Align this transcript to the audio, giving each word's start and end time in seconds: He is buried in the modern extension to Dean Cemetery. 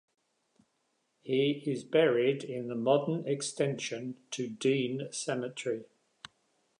He 1.21 1.61
is 1.63 1.83
buried 1.83 2.43
in 2.43 2.69
the 2.69 2.73
modern 2.75 3.27
extension 3.27 4.17
to 4.31 4.47
Dean 4.49 5.07
Cemetery. 5.11 5.85